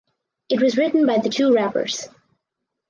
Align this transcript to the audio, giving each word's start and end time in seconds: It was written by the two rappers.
It 0.49 0.59
was 0.63 0.77
written 0.77 1.05
by 1.05 1.19
the 1.19 1.29
two 1.29 1.53
rappers. 1.53 2.07